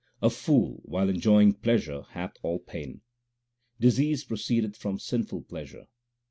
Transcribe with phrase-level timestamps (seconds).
[0.19, 3.01] A fool while enjoying pleasure hath all pain:
[3.79, 5.85] Disease proceedeth from sinful pleasure.